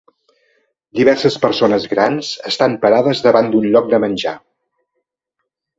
[0.99, 4.37] Diverses persones grans estan parades davant d'un lloc de menjar.